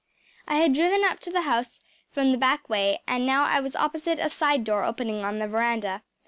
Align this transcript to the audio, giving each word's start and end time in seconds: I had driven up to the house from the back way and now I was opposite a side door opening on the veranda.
I 0.47 0.55
had 0.55 0.73
driven 0.73 1.03
up 1.03 1.19
to 1.19 1.29
the 1.31 1.41
house 1.41 1.79
from 2.09 2.31
the 2.31 2.37
back 2.39 2.67
way 2.67 3.03
and 3.07 3.23
now 3.23 3.43
I 3.45 3.59
was 3.59 3.75
opposite 3.75 4.17
a 4.17 4.31
side 4.31 4.63
door 4.63 4.83
opening 4.83 5.23
on 5.23 5.37
the 5.37 5.47
veranda. 5.47 6.01